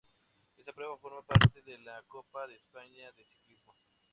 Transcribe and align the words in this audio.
Esta 0.57 0.73
prueba 0.73 0.97
forma 0.97 1.21
parte 1.21 1.61
de 1.61 1.77
la 1.77 2.01
Copa 2.07 2.47
de 2.47 2.55
España 2.55 3.11
de 3.11 3.23
Ciclismo. 3.23 3.71